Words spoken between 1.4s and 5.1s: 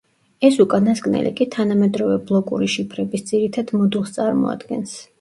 კი თანამედროვე ბლოკური შიფრების ძირითად მოდულს წარმოადგენს.